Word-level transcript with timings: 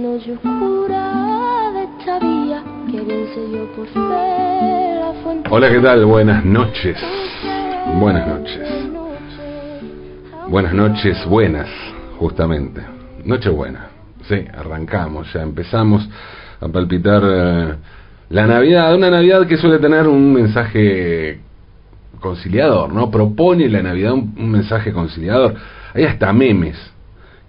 noche 0.00 0.30
de 0.30 1.88
que. 3.74 3.90
Hola, 5.50 5.70
¿qué 5.70 5.80
tal? 5.80 6.04
Buenas 6.06 6.44
noches. 6.44 6.96
Buenas 7.98 8.26
noches. 8.26 8.68
Buenas 10.48 10.72
noches, 10.74 11.26
buenas, 11.26 11.68
justamente. 12.18 12.80
Noche 13.24 13.50
buena. 13.50 13.88
Sí, 14.28 14.44
arrancamos, 14.52 15.32
ya 15.32 15.42
empezamos 15.42 16.08
a 16.60 16.68
palpitar 16.68 17.22
eh, 17.24 17.74
la 18.30 18.46
Navidad, 18.46 18.94
una 18.94 19.10
Navidad 19.10 19.46
que 19.46 19.56
suele 19.56 19.78
tener 19.78 20.06
un 20.06 20.32
mensaje 20.32 21.40
conciliador, 22.20 22.92
¿no? 22.92 23.10
Propone 23.10 23.68
la 23.68 23.82
Navidad 23.82 24.14
un, 24.14 24.34
un 24.38 24.50
mensaje 24.50 24.92
conciliador. 24.92 25.54
Hay 25.94 26.04
hasta 26.04 26.32
memes 26.32 26.76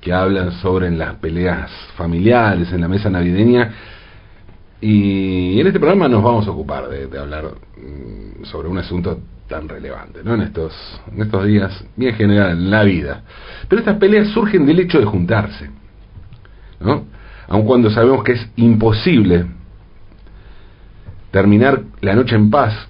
que 0.01 0.11
hablan 0.11 0.51
sobre 0.53 0.89
las 0.89 1.15
peleas 1.15 1.69
familiares 1.95 2.73
en 2.73 2.81
la 2.81 2.87
mesa 2.87 3.09
navideña 3.09 3.71
y 4.81 5.59
en 5.59 5.67
este 5.67 5.79
programa 5.79 6.07
nos 6.07 6.23
vamos 6.23 6.47
a 6.47 6.51
ocupar 6.51 6.89
de, 6.89 7.19
hablar 7.19 7.45
mm, 7.77 8.45
sobre 8.45 8.67
un 8.67 8.79
asunto 8.79 9.19
tan 9.47 9.69
relevante, 9.69 10.21
¿no? 10.23 10.33
En 10.33 10.41
estos, 10.41 10.73
en 11.13 11.21
estos 11.21 11.45
días, 11.45 11.85
bien 11.95 12.15
general, 12.15 12.51
en 12.51 12.71
la 12.71 12.83
vida. 12.83 13.21
Pero 13.69 13.81
estas 13.81 13.97
peleas 13.97 14.29
surgen 14.29 14.65
del 14.65 14.79
hecho 14.79 14.99
de 14.99 15.05
juntarse, 15.05 15.69
¿no? 16.79 17.05
Aun 17.47 17.65
cuando 17.65 17.91
sabemos 17.91 18.23
que 18.23 18.31
es 18.31 18.49
imposible 18.55 19.45
terminar 21.29 21.83
la 22.01 22.15
noche 22.15 22.35
en 22.35 22.49
paz 22.49 22.87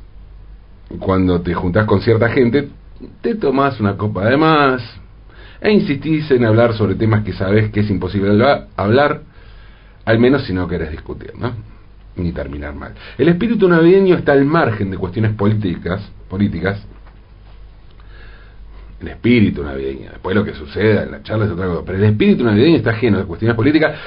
cuando 0.99 1.41
te 1.41 1.53
juntás 1.53 1.85
con 1.85 2.01
cierta 2.01 2.29
gente, 2.29 2.69
te 3.21 3.35
tomás 3.35 3.79
una 3.79 3.97
copa 3.97 4.25
de 4.25 4.37
más 4.37 4.81
e 5.61 5.71
insistís 5.71 6.29
en 6.31 6.43
hablar 6.43 6.73
sobre 6.73 6.95
temas 6.95 7.23
que 7.23 7.33
sabes 7.33 7.71
que 7.71 7.81
es 7.81 7.89
imposible 7.89 8.31
hablar, 8.75 9.21
al 10.03 10.19
menos 10.19 10.43
si 10.45 10.53
no 10.53 10.67
querés 10.67 10.91
discutir, 10.91 11.33
¿no? 11.37 11.53
ni 12.15 12.31
terminar 12.31 12.73
mal. 12.73 12.93
El 13.17 13.29
espíritu 13.29 13.69
navideño 13.69 14.15
está 14.15 14.33
al 14.33 14.43
margen 14.43 14.91
de 14.91 14.97
cuestiones 14.97 15.33
políticas, 15.33 16.01
políticas. 16.29 16.81
El 18.99 19.07
espíritu 19.07 19.63
navideño, 19.63 20.11
después 20.11 20.35
lo 20.35 20.43
que 20.43 20.53
suceda 20.53 21.03
en 21.03 21.11
la 21.11 21.23
charla 21.23 21.45
es 21.45 21.51
otra 21.51 21.67
cosa, 21.67 21.83
pero 21.85 21.97
el 21.97 22.03
espíritu 22.03 22.43
navideño 22.43 22.77
está 22.77 22.99
lleno 22.99 23.19
de 23.19 23.25
cuestiones 23.25 23.55
políticas 23.55 23.97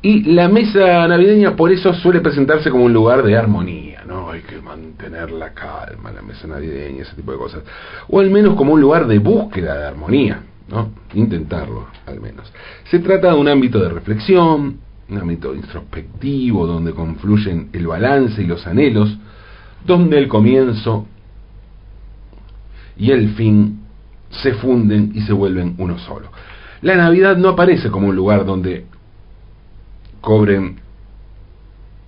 y 0.00 0.34
la 0.34 0.48
mesa 0.48 1.08
navideña 1.08 1.56
por 1.56 1.72
eso 1.72 1.92
suele 1.94 2.20
presentarse 2.20 2.70
como 2.70 2.84
un 2.84 2.92
lugar 2.92 3.22
de 3.22 3.36
armonía, 3.36 4.04
¿no? 4.06 4.30
Hay 4.30 4.42
que 4.42 4.60
mantener 4.60 5.30
la 5.30 5.54
calma, 5.54 6.12
la 6.12 6.22
mesa 6.22 6.46
navideña, 6.46 7.02
ese 7.02 7.16
tipo 7.16 7.32
de 7.32 7.38
cosas. 7.38 7.62
O 8.08 8.20
al 8.20 8.30
menos 8.30 8.54
como 8.54 8.74
un 8.74 8.80
lugar 8.80 9.06
de 9.06 9.18
búsqueda 9.18 9.76
de 9.78 9.86
armonía, 9.86 10.42
¿no? 10.68 10.90
Intentarlo, 11.14 11.86
al 12.06 12.20
menos. 12.20 12.52
Se 12.90 12.98
trata 12.98 13.28
de 13.28 13.34
un 13.34 13.48
ámbito 13.48 13.78
de 13.80 13.88
reflexión, 13.88 14.78
un 15.08 15.18
ámbito 15.18 15.54
introspectivo 15.54 16.66
donde 16.66 16.92
confluyen 16.92 17.70
el 17.72 17.86
balance 17.86 18.42
y 18.42 18.46
los 18.46 18.66
anhelos, 18.66 19.16
donde 19.86 20.18
el 20.18 20.28
comienzo 20.28 21.06
y 22.96 23.10
el 23.10 23.34
fin 23.34 23.80
se 24.30 24.54
funden 24.54 25.12
y 25.14 25.20
se 25.22 25.32
vuelven 25.32 25.74
uno 25.78 25.98
solo. 25.98 26.28
La 26.82 26.96
Navidad 26.96 27.36
no 27.36 27.50
aparece 27.50 27.90
como 27.90 28.08
un 28.08 28.16
lugar 28.16 28.44
donde 28.44 28.86
cobren 30.20 30.80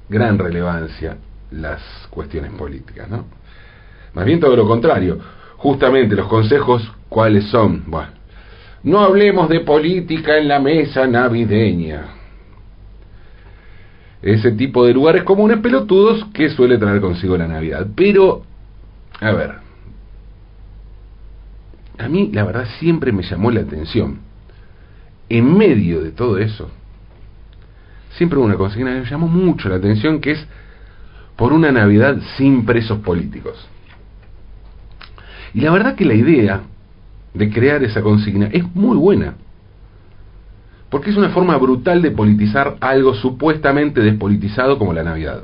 gran 0.09 0.39
relevancia 0.39 1.19
las 1.51 1.83
cuestiones 2.11 2.53
políticas, 2.53 3.09
¿no? 3.09 3.25
Más 4.15 4.25
bien 4.25 4.41
todo 4.41 4.57
lo 4.57 4.67
contrario. 4.67 5.19
Justamente 5.59 6.15
los 6.15 6.29
consejos, 6.29 6.83
¿cuáles 7.09 7.45
son? 7.49 7.85
Bueno, 7.87 8.11
no 8.87 9.01
hablemos 9.01 9.49
de 9.49 9.61
política 9.61 10.39
en 10.39 10.47
la 10.47 10.61
mesa 10.61 11.09
navideña 11.09 12.05
ese 14.23 14.53
tipo 14.53 14.87
de 14.87 14.95
lugares 14.95 15.25
comunes 15.25 15.59
pelotudos 15.59 16.25
que 16.33 16.49
suele 16.51 16.79
traer 16.79 17.01
consigo 17.01 17.37
la 17.37 17.49
Navidad. 17.49 17.89
Pero, 17.97 18.43
a 19.21 19.33
ver, 19.33 19.55
a 21.99 22.09
mí 22.09 22.31
la 22.33 22.45
verdad 22.45 22.67
siempre 22.79 23.11
me 23.11 23.25
llamó 23.25 23.51
la 23.51 23.63
atención. 23.63 24.21
En 25.29 25.59
medio 25.59 26.01
de 26.01 26.13
todo 26.13 26.39
eso, 26.39 26.71
siempre 28.11 28.39
una 28.39 28.55
consigna 28.55 28.95
que 28.95 29.01
me 29.01 29.11
llamó 29.11 29.27
mucho 29.27 29.69
la 29.69 29.77
atención, 29.77 30.21
que 30.21 30.31
es 30.31 30.47
por 31.35 31.53
una 31.53 31.73
Navidad 31.73 32.19
sin 32.37 32.65
presos 32.65 33.01
políticos. 33.01 33.69
Y 35.55 35.63
la 35.63 35.73
verdad 35.73 35.97
que 35.97 36.05
la 36.05 36.15
idea 36.15 36.63
de 37.37 37.51
crear 37.51 37.83
esa 37.83 38.03
consigna 38.03 38.47
es 38.47 38.65
muy 38.75 38.97
buena 38.97 39.35
porque 40.89 41.11
es 41.11 41.17
una 41.17 41.31
forma 41.31 41.57
brutal 41.57 42.01
de 42.01 42.11
politizar 42.11 42.77
algo 42.81 43.15
supuestamente 43.15 44.01
despolitizado 44.01 44.79
como 44.79 44.93
la 44.93 45.03
Navidad. 45.03 45.43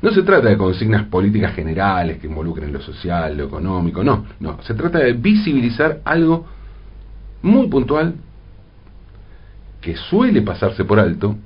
No 0.00 0.10
se 0.10 0.22
trata 0.22 0.48
de 0.48 0.56
consignas 0.56 1.04
políticas 1.04 1.54
generales 1.54 2.18
que 2.18 2.26
involucren 2.26 2.72
lo 2.72 2.80
social, 2.80 3.36
lo 3.36 3.44
económico, 3.44 4.04
no, 4.04 4.26
no, 4.38 4.62
se 4.62 4.74
trata 4.74 4.98
de 4.98 5.14
visibilizar 5.14 6.00
algo 6.04 6.46
muy 7.42 7.68
puntual 7.68 8.14
que 9.80 9.96
suele 9.96 10.42
pasarse 10.42 10.84
por 10.84 11.00
alto 11.00 11.36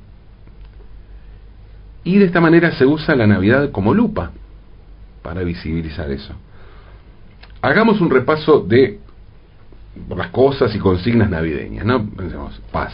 y 2.04 2.18
de 2.18 2.26
esta 2.26 2.40
manera 2.40 2.72
se 2.72 2.86
usa 2.86 3.16
la 3.16 3.26
Navidad 3.26 3.70
como 3.70 3.94
lupa 3.94 4.32
para 5.22 5.42
visibilizar 5.42 6.10
eso. 6.10 6.34
Hagamos 7.60 8.00
un 8.00 8.10
repaso 8.10 8.60
de 8.60 9.00
las 10.16 10.28
cosas 10.28 10.74
y 10.74 10.78
consignas 10.78 11.30
navideñas, 11.30 11.84
¿no? 11.84 12.08
Pensemos, 12.10 12.60
paz, 12.72 12.92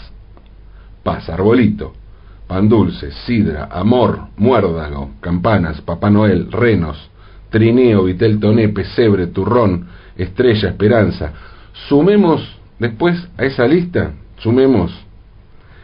paz, 1.02 1.28
arbolito, 1.28 1.94
pan 2.46 2.68
dulce, 2.68 3.10
sidra, 3.26 3.68
amor, 3.70 4.28
muérdago, 4.36 5.12
campanas, 5.20 5.80
Papá 5.80 6.10
Noel, 6.10 6.50
renos, 6.50 7.10
trineo, 7.50 8.04
vitel 8.04 8.38
toné, 8.40 8.68
pesebre, 8.68 9.28
turrón, 9.28 9.86
estrella, 10.16 10.70
esperanza. 10.70 11.32
Sumemos 11.88 12.58
después 12.78 13.28
a 13.36 13.44
esa 13.44 13.66
lista, 13.66 14.12
sumemos 14.38 14.92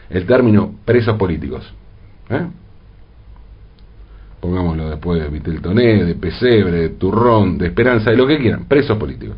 el 0.09 0.25
término 0.25 0.75
presos 0.85 1.17
políticos. 1.17 1.71
¿eh? 2.29 2.47
Pongámoslo 4.39 4.89
después 4.89 5.21
de 5.21 5.29
vitel 5.29 5.61
toné, 5.61 6.03
de 6.03 6.15
pesebre, 6.15 6.71
de 6.71 6.89
turrón, 6.89 7.57
de 7.57 7.67
esperanza, 7.67 8.11
de 8.11 8.17
lo 8.17 8.27
que 8.27 8.37
quieran, 8.39 8.65
presos 8.65 8.97
políticos. 8.97 9.37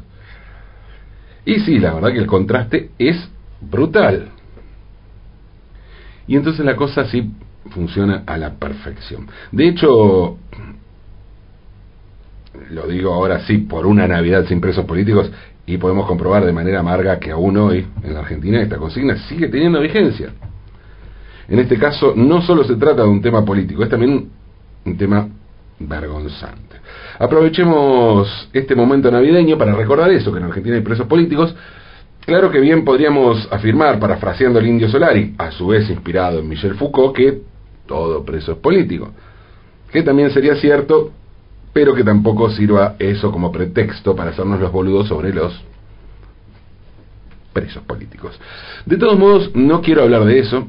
Y 1.45 1.59
sí, 1.61 1.79
la 1.79 1.93
verdad 1.93 2.11
que 2.11 2.19
el 2.19 2.27
contraste 2.27 2.91
es 2.97 3.29
brutal. 3.61 4.29
Y 6.27 6.35
entonces 6.35 6.65
la 6.65 6.75
cosa 6.75 7.05
sí 7.05 7.31
funciona 7.71 8.23
a 8.25 8.37
la 8.37 8.53
perfección. 8.55 9.27
De 9.51 9.67
hecho, 9.67 10.37
lo 12.69 12.87
digo 12.87 13.13
ahora 13.13 13.41
sí, 13.41 13.57
por 13.57 13.85
una 13.85 14.07
Navidad 14.07 14.45
sin 14.45 14.61
presos 14.61 14.85
políticos, 14.85 15.31
y 15.65 15.77
podemos 15.77 16.07
comprobar 16.07 16.45
de 16.45 16.51
manera 16.51 16.79
amarga 16.79 17.19
que 17.19 17.31
aún 17.31 17.55
hoy 17.57 17.85
en 18.03 18.13
la 18.13 18.19
Argentina 18.19 18.61
esta 18.61 18.77
consigna 18.77 19.15
sigue 19.27 19.47
teniendo 19.47 19.79
vigencia. 19.79 20.33
En 21.47 21.59
este 21.59 21.77
caso 21.77 22.13
no 22.15 22.41
solo 22.41 22.63
se 22.63 22.75
trata 22.75 23.03
de 23.03 23.09
un 23.09 23.21
tema 23.21 23.45
político, 23.45 23.83
es 23.83 23.89
también 23.89 24.29
un 24.85 24.97
tema 24.97 25.27
vergonzante. 25.79 26.77
Aprovechemos 27.19 28.49
este 28.53 28.75
momento 28.75 29.11
navideño 29.11 29.57
para 29.57 29.75
recordar 29.75 30.11
eso, 30.11 30.31
que 30.31 30.39
en 30.39 30.45
Argentina 30.45 30.75
hay 30.75 30.81
presos 30.81 31.07
políticos. 31.07 31.55
Claro 32.25 32.49
que 32.49 32.59
bien 32.59 32.85
podríamos 32.85 33.47
afirmar, 33.51 33.99
parafraseando 33.99 34.59
al 34.59 34.67
indio 34.67 34.89
Solari, 34.89 35.35
a 35.37 35.51
su 35.51 35.67
vez 35.67 35.89
inspirado 35.89 36.39
en 36.39 36.47
Michel 36.47 36.75
Foucault, 36.75 37.15
que 37.15 37.41
todo 37.85 38.23
preso 38.23 38.53
es 38.53 38.57
político. 38.59 39.11
Que 39.91 40.03
también 40.03 40.31
sería 40.31 40.55
cierto, 40.55 41.11
pero 41.73 41.93
que 41.93 42.03
tampoco 42.03 42.49
sirva 42.51 42.95
eso 42.99 43.31
como 43.31 43.51
pretexto 43.51 44.15
para 44.15 44.31
hacernos 44.31 44.59
los 44.59 44.71
boludos 44.71 45.07
sobre 45.07 45.33
los 45.33 45.53
presos 47.51 47.83
políticos. 47.83 48.39
De 48.85 48.97
todos 48.97 49.17
modos, 49.17 49.51
no 49.53 49.81
quiero 49.81 50.03
hablar 50.03 50.25
de 50.25 50.39
eso, 50.39 50.67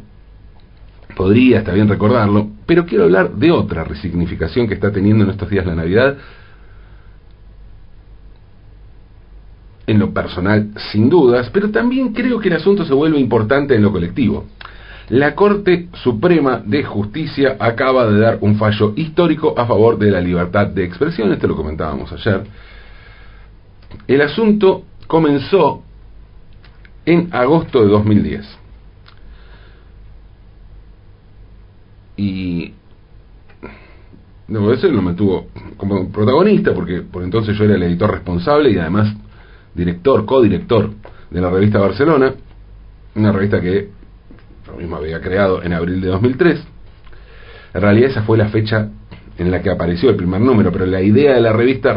podría, 1.16 1.58
está 1.58 1.72
bien 1.72 1.88
recordarlo, 1.88 2.48
pero 2.66 2.86
quiero 2.86 3.04
hablar 3.04 3.32
de 3.32 3.50
otra 3.50 3.84
resignificación 3.84 4.66
que 4.66 4.74
está 4.74 4.90
teniendo 4.90 5.24
en 5.24 5.30
estos 5.30 5.50
días 5.50 5.66
la 5.66 5.74
Navidad. 5.74 6.16
En 9.86 9.98
lo 9.98 10.14
personal, 10.14 10.70
sin 10.90 11.10
dudas, 11.10 11.50
pero 11.52 11.70
también 11.70 12.12
creo 12.12 12.40
que 12.40 12.48
el 12.48 12.56
asunto 12.56 12.84
se 12.84 12.94
vuelve 12.94 13.18
importante 13.18 13.74
en 13.74 13.82
lo 13.82 13.92
colectivo. 13.92 14.46
La 15.10 15.34
Corte 15.34 15.88
Suprema 16.02 16.62
de 16.64 16.82
Justicia 16.82 17.56
acaba 17.60 18.06
de 18.06 18.18
dar 18.18 18.38
un 18.40 18.56
fallo 18.56 18.94
histórico 18.96 19.54
a 19.58 19.66
favor 19.66 19.98
de 19.98 20.10
la 20.10 20.22
libertad 20.22 20.68
de 20.68 20.84
expresión, 20.84 21.30
esto 21.32 21.46
lo 21.46 21.56
comentábamos 21.56 22.10
ayer. 22.12 22.44
El 24.08 24.22
asunto 24.22 24.84
comenzó 25.06 25.82
en 27.04 27.28
agosto 27.32 27.82
de 27.82 27.88
2010 27.90 28.63
Y 32.16 32.72
debo 34.46 34.70
decir, 34.70 34.90
lo 34.90 35.02
mantuvo 35.02 35.48
como 35.76 36.10
protagonista, 36.10 36.72
porque 36.74 37.00
por 37.02 37.22
entonces 37.22 37.56
yo 37.56 37.64
era 37.64 37.74
el 37.74 37.82
editor 37.82 38.10
responsable 38.10 38.70
y 38.70 38.78
además 38.78 39.14
director, 39.74 40.24
codirector 40.24 40.90
de 41.30 41.40
la 41.40 41.50
revista 41.50 41.80
Barcelona, 41.80 42.34
una 43.14 43.32
revista 43.32 43.60
que 43.60 43.88
yo 44.66 44.76
mismo 44.76 44.96
había 44.96 45.20
creado 45.20 45.62
en 45.62 45.72
abril 45.72 46.00
de 46.00 46.08
2003. 46.08 46.64
En 47.74 47.80
realidad 47.80 48.10
esa 48.10 48.22
fue 48.22 48.38
la 48.38 48.48
fecha 48.48 48.88
en 49.36 49.50
la 49.50 49.60
que 49.60 49.70
apareció 49.70 50.10
el 50.10 50.16
primer 50.16 50.40
número, 50.40 50.70
pero 50.70 50.86
la 50.86 51.02
idea 51.02 51.34
de 51.34 51.40
la 51.40 51.52
revista 51.52 51.96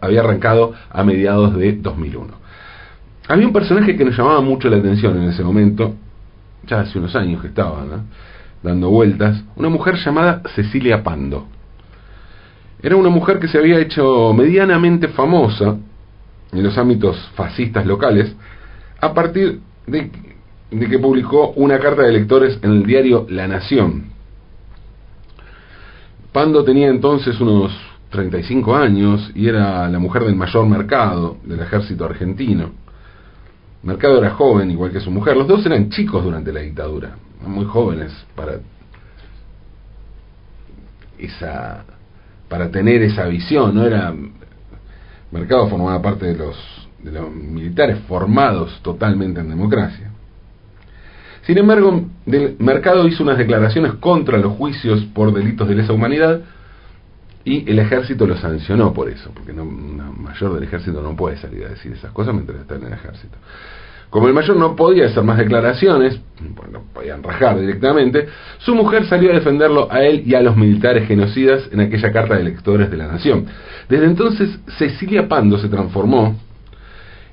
había 0.00 0.20
arrancado 0.20 0.72
a 0.90 1.02
mediados 1.02 1.56
de 1.56 1.72
2001. 1.72 2.34
Había 3.28 3.46
un 3.46 3.52
personaje 3.52 3.96
que 3.96 4.04
nos 4.04 4.16
llamaba 4.16 4.40
mucho 4.40 4.68
la 4.68 4.76
atención 4.76 5.20
en 5.20 5.30
ese 5.30 5.42
momento, 5.42 5.94
ya 6.64 6.80
hace 6.80 6.98
unos 6.98 7.14
años 7.16 7.42
que 7.42 7.48
estaba 7.48 7.84
dando 8.66 8.90
vueltas, 8.90 9.42
una 9.56 9.68
mujer 9.68 9.96
llamada 9.96 10.42
Cecilia 10.54 11.02
Pando. 11.02 11.46
Era 12.82 12.96
una 12.96 13.08
mujer 13.08 13.38
que 13.38 13.48
se 13.48 13.58
había 13.58 13.78
hecho 13.78 14.32
medianamente 14.34 15.08
famosa 15.08 15.76
en 16.52 16.62
los 16.62 16.76
ámbitos 16.76 17.16
fascistas 17.34 17.86
locales 17.86 18.34
a 19.00 19.14
partir 19.14 19.60
de, 19.86 20.10
de 20.70 20.88
que 20.88 20.98
publicó 20.98 21.50
una 21.52 21.78
carta 21.78 22.02
de 22.02 22.12
lectores 22.12 22.58
en 22.62 22.72
el 22.72 22.86
diario 22.86 23.26
La 23.30 23.48
Nación, 23.48 24.16
Pando 26.36 26.64
tenía 26.64 26.88
entonces 26.88 27.40
unos 27.40 27.72
35 28.10 28.76
años 28.76 29.32
y 29.34 29.48
era 29.48 29.88
la 29.88 29.98
mujer 29.98 30.22
del 30.22 30.36
mayor 30.36 30.66
mercado 30.66 31.38
del 31.44 31.60
ejército 31.60 32.04
argentino. 32.04 32.72
Mercado 33.82 34.18
era 34.18 34.30
joven, 34.30 34.70
igual 34.70 34.90
que 34.90 35.00
su 35.00 35.10
mujer. 35.10 35.36
Los 35.36 35.46
dos 35.46 35.64
eran 35.66 35.90
chicos 35.90 36.24
durante 36.24 36.52
la 36.52 36.60
dictadura, 36.60 37.16
muy 37.46 37.64
jóvenes 37.64 38.12
para 38.34 38.58
esa 41.18 41.84
para 42.48 42.70
tener 42.70 43.02
esa 43.02 43.26
visión, 43.26 43.74
no 43.74 43.84
era 43.84 44.14
Mercado 45.30 45.68
formaba 45.68 46.00
parte 46.00 46.26
de 46.26 46.36
los 46.36 46.56
de 47.02 47.12
los 47.12 47.30
militares 47.30 47.98
formados 48.08 48.80
totalmente 48.82 49.40
en 49.40 49.48
democracia. 49.48 50.10
Sin 51.42 51.58
embargo, 51.58 52.04
del 52.24 52.56
Mercado 52.58 53.06
hizo 53.06 53.22
unas 53.22 53.38
declaraciones 53.38 53.94
contra 53.94 54.38
los 54.38 54.54
juicios 54.54 55.04
por 55.14 55.32
delitos 55.32 55.68
de 55.68 55.76
lesa 55.76 55.92
humanidad 55.92 56.40
y 57.46 57.64
el 57.70 57.78
ejército 57.78 58.26
lo 58.26 58.36
sancionó 58.36 58.92
por 58.92 59.08
eso, 59.08 59.30
porque 59.32 59.52
no, 59.52 59.64
mayor 59.64 60.54
del 60.54 60.64
ejército 60.64 61.00
no 61.00 61.14
puede 61.14 61.36
salir 61.36 61.64
a 61.64 61.68
decir 61.68 61.92
esas 61.92 62.10
cosas 62.10 62.34
mientras 62.34 62.58
está 62.58 62.74
en 62.74 62.86
el 62.86 62.92
ejército. 62.92 63.38
Como 64.10 64.26
el 64.26 64.34
mayor 64.34 64.56
no 64.56 64.74
podía 64.74 65.06
hacer 65.06 65.22
más 65.22 65.38
declaraciones, 65.38 66.20
bueno, 66.40 66.82
podían 66.92 67.22
rajar 67.22 67.60
directamente, 67.60 68.26
su 68.58 68.74
mujer 68.74 69.06
salió 69.06 69.30
a 69.30 69.34
defenderlo 69.34 69.86
a 69.92 70.02
él 70.02 70.24
y 70.26 70.34
a 70.34 70.40
los 70.40 70.56
militares 70.56 71.06
genocidas 71.06 71.68
en 71.70 71.78
aquella 71.78 72.12
carta 72.12 72.34
de 72.34 72.40
electores 72.40 72.90
de 72.90 72.96
la 72.96 73.06
nación. 73.06 73.46
Desde 73.88 74.06
entonces, 74.06 74.58
Cecilia 74.76 75.28
Pando 75.28 75.56
se 75.58 75.68
transformó 75.68 76.36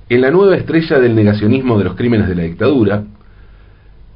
en 0.10 0.22
la 0.22 0.30
nueva 0.30 0.56
estrella 0.56 1.00
del 1.00 1.16
negacionismo 1.16 1.80
de 1.80 1.86
los 1.86 1.96
crímenes 1.96 2.28
de 2.28 2.36
la 2.36 2.44
dictadura, 2.44 3.04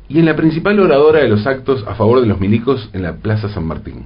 y 0.10 0.20
en 0.20 0.26
la 0.26 0.36
principal 0.36 0.80
oradora 0.80 1.22
de 1.22 1.28
los 1.28 1.48
actos 1.48 1.84
a 1.88 1.96
favor 1.96 2.22
de 2.22 2.28
los 2.28 2.40
milicos 2.40 2.88
en 2.94 3.02
la 3.02 3.16
Plaza 3.16 3.50
San 3.50 3.66
Martín. 3.66 4.06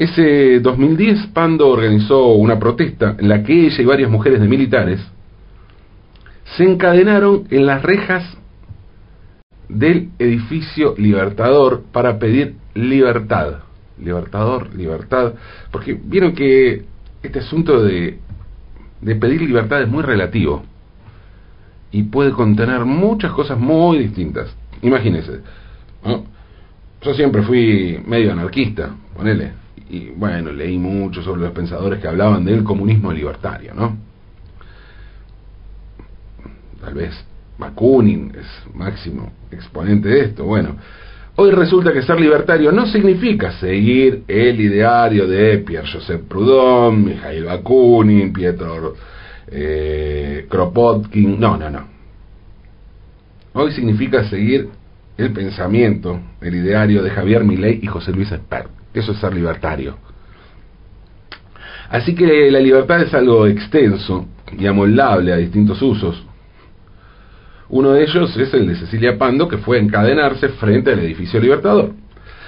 Ese 0.00 0.60
2010 0.60 1.26
Pando 1.34 1.68
organizó 1.68 2.28
una 2.28 2.58
protesta 2.58 3.16
en 3.18 3.28
la 3.28 3.42
que 3.42 3.66
ella 3.66 3.82
y 3.82 3.84
varias 3.84 4.10
mujeres 4.10 4.40
de 4.40 4.48
militares 4.48 4.98
se 6.56 6.64
encadenaron 6.64 7.46
en 7.50 7.66
las 7.66 7.82
rejas 7.82 8.24
del 9.68 10.08
edificio 10.18 10.94
Libertador 10.96 11.82
para 11.92 12.18
pedir 12.18 12.54
libertad. 12.72 13.58
Libertador, 14.02 14.74
libertad. 14.74 15.34
Porque 15.70 16.00
vieron 16.02 16.32
que 16.32 16.86
este 17.22 17.40
asunto 17.40 17.82
de, 17.82 18.20
de 19.02 19.14
pedir 19.16 19.42
libertad 19.42 19.82
es 19.82 19.88
muy 19.88 20.02
relativo 20.02 20.62
y 21.92 22.04
puede 22.04 22.30
contener 22.30 22.86
muchas 22.86 23.32
cosas 23.32 23.58
muy 23.58 23.98
distintas. 23.98 24.48
Imagínense, 24.80 25.40
yo 27.02 27.12
siempre 27.12 27.42
fui 27.42 28.02
medio 28.06 28.32
anarquista, 28.32 28.94
ponele, 29.14 29.60
y 29.88 30.10
bueno, 30.10 30.52
leí 30.52 30.78
mucho 30.78 31.22
sobre 31.22 31.42
los 31.42 31.52
pensadores 31.52 32.00
que 32.00 32.08
hablaban 32.08 32.44
del 32.44 32.62
comunismo 32.62 33.12
libertario, 33.12 33.74
¿no? 33.74 33.96
Tal 36.80 36.94
vez 36.94 37.12
Bakunin 37.58 38.32
es 38.38 38.74
máximo 38.74 39.32
exponente 39.50 40.08
de 40.08 40.20
esto. 40.22 40.44
Bueno, 40.44 40.76
hoy 41.36 41.50
resulta 41.50 41.92
que 41.92 42.02
ser 42.02 42.18
libertario 42.20 42.72
no 42.72 42.86
significa 42.86 43.52
seguir 43.52 44.24
el 44.26 44.60
ideario 44.60 45.28
de 45.28 45.58
Pierre-Joseph 45.58 46.22
Proudhon, 46.28 47.04
Mikhail 47.04 47.44
Bakunin, 47.44 48.32
Pietro 48.32 48.94
eh, 49.48 50.46
Kropotkin, 50.48 51.38
no, 51.38 51.56
no, 51.56 51.70
no. 51.70 51.88
Hoy 53.52 53.72
significa 53.72 54.24
seguir 54.24 54.68
el 55.18 55.32
pensamiento, 55.32 56.18
el 56.40 56.54
ideario 56.54 57.02
de 57.02 57.10
Javier 57.10 57.44
Milei 57.44 57.80
y 57.82 57.86
José 57.86 58.12
Luis 58.12 58.30
Espert. 58.32 58.79
Eso 58.92 59.12
es 59.12 59.18
ser 59.18 59.34
libertario. 59.34 59.96
Así 61.90 62.14
que 62.14 62.50
la 62.50 62.60
libertad 62.60 63.02
es 63.02 63.12
algo 63.14 63.46
extenso 63.46 64.26
y 64.56 64.66
amoldable 64.66 65.32
a 65.32 65.36
distintos 65.36 65.80
usos. 65.82 66.24
Uno 67.68 67.92
de 67.92 68.02
ellos 68.02 68.36
es 68.36 68.52
el 68.54 68.66
de 68.66 68.76
Cecilia 68.76 69.16
Pando, 69.16 69.48
que 69.48 69.58
fue 69.58 69.78
encadenarse 69.78 70.48
frente 70.50 70.92
al 70.92 70.98
edificio 71.00 71.40
Libertador. 71.40 71.92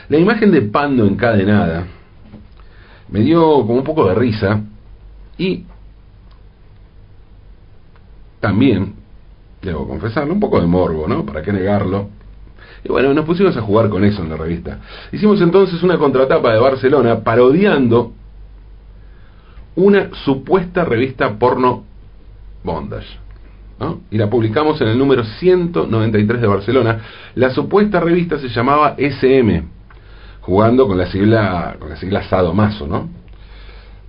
La 0.08 0.18
imagen 0.18 0.50
de 0.50 0.62
Pando 0.62 1.06
encadenada 1.06 1.86
me 3.08 3.20
dio 3.20 3.40
como 3.40 3.74
un 3.74 3.84
poco 3.84 4.08
de 4.08 4.14
risa 4.14 4.60
y 5.38 5.64
también, 8.40 8.94
debo 9.62 9.86
confesarlo, 9.86 10.32
un 10.32 10.40
poco 10.40 10.60
de 10.60 10.66
morbo, 10.66 11.06
¿no? 11.06 11.24
¿Para 11.24 11.42
qué 11.42 11.52
negarlo? 11.52 12.08
Y 12.84 12.88
bueno, 12.88 13.14
nos 13.14 13.24
pusimos 13.24 13.56
a 13.56 13.62
jugar 13.62 13.88
con 13.88 14.04
eso 14.04 14.22
en 14.22 14.30
la 14.30 14.36
revista. 14.36 14.80
Hicimos 15.12 15.40
entonces 15.40 15.82
una 15.82 15.98
contratapa 15.98 16.52
de 16.52 16.58
Barcelona 16.58 17.20
parodiando 17.20 18.12
una 19.74 20.10
supuesta 20.24 20.84
revista 20.84 21.38
porno 21.38 21.84
bondage. 22.64 23.18
Y 24.12 24.18
la 24.18 24.30
publicamos 24.30 24.80
en 24.80 24.88
el 24.88 24.98
número 24.98 25.24
193 25.24 26.40
de 26.40 26.46
Barcelona. 26.46 27.00
La 27.34 27.50
supuesta 27.50 27.98
revista 27.98 28.38
se 28.38 28.48
llamaba 28.48 28.94
SM, 28.96 29.64
jugando 30.40 30.86
con 30.86 30.98
la 30.98 31.06
sigla, 31.06 31.76
con 31.80 31.90
la 31.90 31.96
sigla 31.96 32.22
Sadomaso, 32.28 32.86
¿no? 32.86 33.08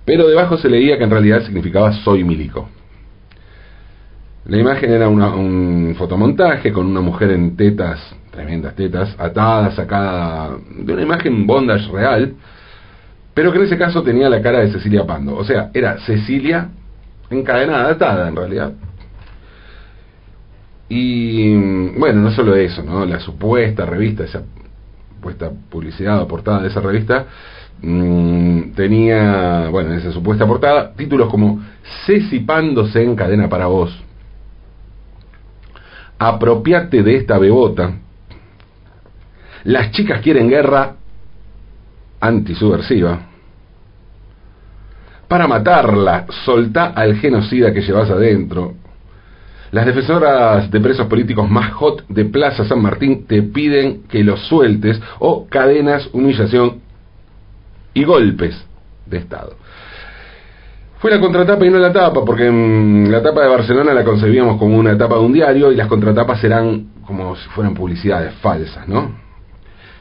Pero 0.04 0.28
debajo 0.28 0.58
se 0.58 0.68
leía 0.68 0.96
que 0.96 1.04
en 1.04 1.10
realidad 1.10 1.42
significaba 1.44 1.92
soy 1.92 2.22
milico. 2.22 2.68
La 4.44 4.58
imagen 4.58 4.92
era 4.92 5.08
un 5.08 5.94
fotomontaje 5.98 6.72
con 6.72 6.86
una 6.86 7.00
mujer 7.00 7.30
en 7.30 7.56
tetas, 7.56 7.98
tremendas 8.34 8.74
tetas, 8.74 9.14
atada, 9.18 9.70
sacada 9.72 10.56
de 10.70 10.92
una 10.92 11.02
imagen 11.02 11.46
bondage 11.46 11.90
real, 11.90 12.34
pero 13.32 13.52
que 13.52 13.58
en 13.58 13.64
ese 13.64 13.78
caso 13.78 14.02
tenía 14.02 14.28
la 14.28 14.42
cara 14.42 14.60
de 14.60 14.70
Cecilia 14.70 15.06
Pando. 15.06 15.36
O 15.36 15.44
sea, 15.44 15.70
era 15.74 15.98
Cecilia 15.98 16.68
encadenada, 17.30 17.90
atada 17.90 18.28
en 18.28 18.36
realidad. 18.36 18.72
Y 20.88 21.54
bueno, 21.98 22.20
no 22.20 22.30
solo 22.30 22.54
eso, 22.56 22.82
¿no? 22.82 23.04
La 23.06 23.20
supuesta 23.20 23.86
revista, 23.86 24.24
esa 24.24 24.42
supuesta 25.14 25.50
publicidad 25.70 26.20
o 26.20 26.28
portada 26.28 26.60
de 26.60 26.68
esa 26.68 26.80
revista, 26.80 27.26
mmm, 27.80 28.72
tenía, 28.74 29.68
bueno, 29.70 29.92
en 29.92 29.98
esa 29.98 30.12
supuesta 30.12 30.46
portada, 30.46 30.92
títulos 30.94 31.28
como 31.30 31.62
Ceci 32.06 32.40
Pando 32.40 32.86
se 32.86 33.02
encadena 33.02 33.48
para 33.48 33.66
vos 33.66 34.04
apropiate 36.18 37.02
de 37.02 37.16
esta 37.16 37.38
bebota. 37.38 37.92
Las 39.64 39.90
chicas 39.92 40.20
quieren 40.20 40.48
guerra 40.48 40.96
antisubversiva. 42.20 43.18
Para 45.28 45.46
matarla, 45.46 46.26
soltá 46.44 46.92
al 46.94 47.16
genocida 47.16 47.72
que 47.72 47.80
llevas 47.80 48.10
adentro. 48.10 48.74
Las 49.72 49.86
defensoras 49.86 50.70
de 50.70 50.80
presos 50.80 51.06
políticos 51.06 51.50
más 51.50 51.72
hot 51.72 52.06
de 52.08 52.26
Plaza 52.26 52.64
San 52.64 52.80
Martín 52.80 53.26
te 53.26 53.42
piden 53.42 54.02
que 54.04 54.22
los 54.22 54.46
sueltes 54.46 55.00
o 55.18 55.46
cadenas, 55.48 56.08
humillación 56.12 56.80
y 57.94 58.04
golpes 58.04 58.54
de 59.06 59.18
Estado. 59.18 59.56
Fue 60.98 61.10
la 61.10 61.20
contratapa 61.20 61.66
y 61.66 61.70
no 61.70 61.78
la 61.78 61.92
tapa, 61.92 62.24
porque 62.24 62.50
la 63.10 63.22
tapa 63.22 63.42
de 63.42 63.48
Barcelona 63.48 63.92
la 63.92 64.04
concebíamos 64.04 64.58
como 64.58 64.78
una 64.78 64.96
tapa 64.96 65.16
de 65.16 65.22
un 65.22 65.32
diario 65.32 65.72
y 65.72 65.76
las 65.76 65.88
contratapas 65.88 66.42
eran 66.44 66.90
como 67.06 67.34
si 67.34 67.48
fueran 67.48 67.74
publicidades 67.74 68.34
falsas, 68.34 68.86
¿no? 68.88 69.23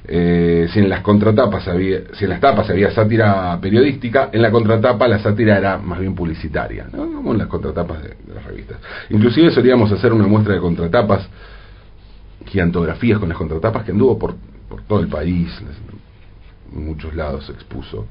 Eh, 0.05 0.67
si 0.74 0.79
en 0.79 0.89
las 0.89 1.01
contratapas 1.01 1.65
había, 1.67 2.01
si 2.13 2.25
en 2.25 2.31
las 2.31 2.41
tapas 2.41 2.69
había 2.69 2.91
sátira 2.91 3.57
periodística, 3.62 4.29
en 4.33 4.41
la 4.41 4.51
contratapa 4.51 5.07
la 5.07 5.19
sátira 5.19 5.57
era 5.57 5.77
más 5.77 6.00
bien 6.00 6.13
publicitaria, 6.13 6.88
¿no? 6.91 7.05
como 7.10 7.31
en 7.31 7.38
las 7.38 7.48
contratapas 7.48 8.03
de, 8.03 8.15
las 8.33 8.43
revistas. 8.43 8.79
Inclusive 9.10 9.51
solíamos 9.51 9.91
hacer 9.93 10.12
una 10.12 10.27
muestra 10.27 10.55
de 10.55 10.60
contratapas, 10.60 11.25
gigantografías 12.45 13.17
con 13.17 13.29
las 13.29 13.38
contratapas 13.38 13.86
que 13.86 13.91
anduvo 13.91 14.19
por, 14.19 14.36
por 14.67 14.81
todo 14.81 15.00
el 15.00 15.07
país, 15.07 15.50
en 16.75 16.86
muchos 16.86 17.15
lados 17.15 17.45
se 17.45 17.53
expuso 17.53 18.05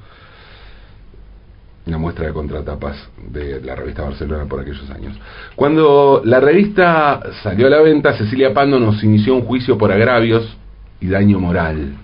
una 1.85 1.99
muestra 1.99 2.27
de 2.27 2.33
contratapas 2.33 2.97
de 3.19 3.61
la 3.61 3.75
revista 3.75 4.03
Barcelona 4.03 4.47
por 4.47 4.61
aquellos 4.61 4.89
años. 4.91 5.19
Cuando 5.57 6.23
la 6.25 6.41
revista 6.41 7.21
salió 7.43 7.67
a 7.67 7.71
la 7.71 7.81
venta, 7.81 8.17
Cecilia 8.17 8.55
Pando 8.55 8.79
nos 8.79 9.03
inició 9.03 9.35
un 9.35 9.43
juicio 9.43 9.77
por 9.77 9.91
agravios 9.91 10.57
y 11.03 11.09
daño 11.09 11.41
moral. 11.41 11.95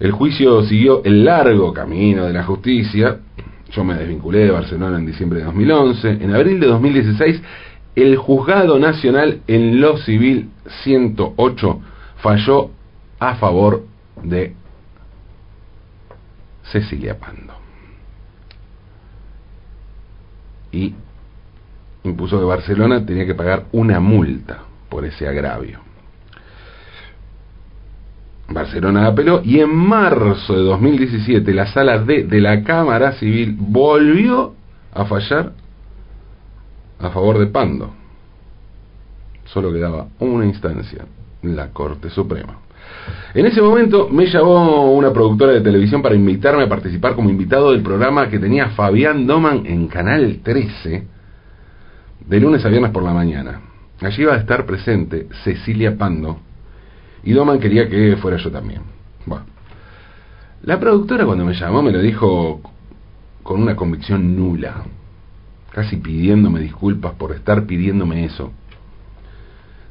El 0.00 0.12
juicio 0.12 0.64
siguió 0.64 1.02
el 1.04 1.24
largo 1.24 1.72
camino 1.72 2.26
de 2.26 2.32
la 2.32 2.42
justicia. 2.42 3.20
Yo 3.70 3.84
me 3.84 3.94
desvinculé 3.94 4.40
de 4.40 4.50
Barcelona 4.50 4.98
en 4.98 5.06
diciembre 5.06 5.38
de 5.38 5.44
2011. 5.46 6.10
En 6.10 6.34
abril 6.34 6.60
de 6.60 6.66
2016, 6.66 7.42
el 7.94 8.16
Juzgado 8.16 8.78
Nacional 8.78 9.40
en 9.46 9.80
lo 9.80 9.96
Civil 9.98 10.50
108 10.84 11.80
falló 12.16 12.70
a 13.20 13.36
favor 13.36 13.84
de 14.22 14.54
Cecilia 16.64 17.18
Pando. 17.18 17.54
Y 20.72 20.94
impuso 22.02 22.38
que 22.38 22.44
Barcelona 22.44 23.04
tenía 23.04 23.24
que 23.24 23.34
pagar 23.34 23.66
una 23.72 24.00
multa 24.00 24.62
por 24.88 25.04
ese 25.04 25.26
agravio. 25.26 25.87
Barcelona 28.48 29.06
apeló 29.06 29.42
y 29.44 29.60
en 29.60 29.74
marzo 29.74 30.54
de 30.54 30.62
2017 30.62 31.52
la 31.52 31.66
sala 31.66 31.98
D 31.98 32.24
de 32.24 32.40
la 32.40 32.62
Cámara 32.62 33.12
Civil 33.12 33.54
volvió 33.58 34.54
a 34.92 35.04
fallar 35.04 35.52
a 36.98 37.10
favor 37.10 37.38
de 37.38 37.46
Pando. 37.46 37.90
Solo 39.44 39.72
quedaba 39.72 40.08
una 40.18 40.46
instancia, 40.46 41.04
la 41.42 41.68
Corte 41.68 42.10
Suprema. 42.10 42.58
En 43.34 43.46
ese 43.46 43.60
momento 43.60 44.08
me 44.08 44.26
llamó 44.26 44.92
una 44.92 45.12
productora 45.12 45.52
de 45.52 45.60
televisión 45.60 46.02
para 46.02 46.14
invitarme 46.14 46.64
a 46.64 46.68
participar 46.68 47.14
como 47.14 47.30
invitado 47.30 47.72
del 47.72 47.82
programa 47.82 48.28
que 48.28 48.38
tenía 48.38 48.70
Fabián 48.70 49.26
Doman 49.26 49.66
en 49.66 49.88
Canal 49.88 50.40
13, 50.42 51.06
de 52.26 52.40
lunes 52.40 52.64
a 52.64 52.68
viernes 52.68 52.90
por 52.90 53.02
la 53.02 53.12
mañana. 53.12 53.60
Allí 54.00 54.22
iba 54.22 54.34
a 54.34 54.38
estar 54.38 54.64
presente 54.64 55.28
Cecilia 55.44 55.96
Pando, 55.96 56.38
y 57.24 57.32
Doman 57.32 57.58
quería 57.58 57.88
que 57.88 58.16
fuera 58.16 58.36
yo 58.36 58.50
también. 58.50 58.82
La 60.62 60.80
productora 60.80 61.24
cuando 61.24 61.44
me 61.44 61.54
llamó 61.54 61.82
me 61.82 61.92
lo 61.92 62.00
dijo 62.00 62.60
con 63.42 63.62
una 63.62 63.76
convicción 63.76 64.36
nula, 64.36 64.82
casi 65.70 65.96
pidiéndome 65.96 66.60
disculpas 66.60 67.14
por 67.14 67.32
estar 67.32 67.64
pidiéndome 67.64 68.24
eso. 68.24 68.52